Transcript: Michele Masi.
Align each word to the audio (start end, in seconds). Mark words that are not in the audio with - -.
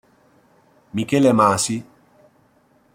Michele 0.97 1.31
Masi. 1.31 1.77